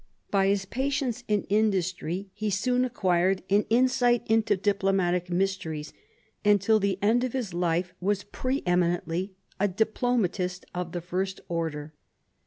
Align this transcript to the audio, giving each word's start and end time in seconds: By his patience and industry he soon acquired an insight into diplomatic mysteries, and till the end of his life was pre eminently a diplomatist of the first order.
By 0.31 0.47
his 0.47 0.65
patience 0.65 1.23
and 1.29 1.45
industry 1.47 2.31
he 2.33 2.49
soon 2.49 2.85
acquired 2.85 3.43
an 3.51 3.67
insight 3.69 4.23
into 4.25 4.57
diplomatic 4.57 5.29
mysteries, 5.29 5.93
and 6.43 6.59
till 6.59 6.79
the 6.79 6.97
end 7.03 7.23
of 7.23 7.33
his 7.33 7.53
life 7.53 7.93
was 8.01 8.23
pre 8.23 8.63
eminently 8.65 9.35
a 9.59 9.67
diplomatist 9.67 10.65
of 10.73 10.93
the 10.93 11.01
first 11.01 11.39
order. 11.47 11.93